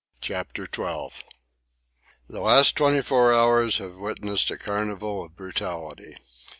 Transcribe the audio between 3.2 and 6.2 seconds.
hours have witnessed a carnival of brutality.